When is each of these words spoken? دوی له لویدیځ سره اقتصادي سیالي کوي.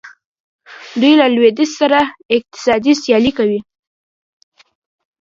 دوی 0.99 1.13
له 1.21 1.27
لویدیځ 1.35 1.71
سره 1.79 1.99
اقتصادي 2.35 2.93
سیالي 3.03 3.31
کوي. 3.37 3.59